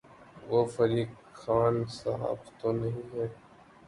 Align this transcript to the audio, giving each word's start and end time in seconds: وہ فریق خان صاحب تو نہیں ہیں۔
وہ 0.49 0.59
فریق 0.65 1.09
خان 1.33 1.75
صاحب 1.89 2.39
تو 2.59 2.71
نہیں 2.71 3.07
ہیں۔ 3.13 3.27